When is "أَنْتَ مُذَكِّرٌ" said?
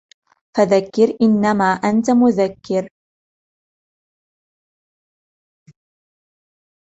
1.65-2.89